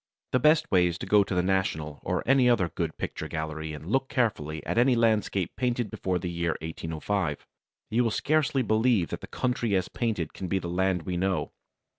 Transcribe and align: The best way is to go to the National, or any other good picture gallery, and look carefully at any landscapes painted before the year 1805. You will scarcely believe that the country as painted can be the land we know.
The 0.31 0.39
best 0.39 0.71
way 0.71 0.87
is 0.87 0.97
to 0.97 1.05
go 1.05 1.23
to 1.23 1.35
the 1.35 1.43
National, 1.43 1.99
or 2.01 2.23
any 2.25 2.49
other 2.49 2.69
good 2.69 2.97
picture 2.97 3.27
gallery, 3.27 3.71
and 3.71 3.85
look 3.91 4.09
carefully 4.09 4.65
at 4.65 4.79
any 4.79 4.95
landscapes 4.95 5.53
painted 5.55 5.91
before 5.91 6.17
the 6.17 6.27
year 6.27 6.53
1805. 6.59 7.45
You 7.91 8.05
will 8.05 8.09
scarcely 8.09 8.63
believe 8.63 9.09
that 9.09 9.21
the 9.21 9.27
country 9.27 9.75
as 9.75 9.89
painted 9.89 10.33
can 10.33 10.47
be 10.47 10.57
the 10.57 10.67
land 10.69 11.03
we 11.03 11.17
know. 11.17 11.51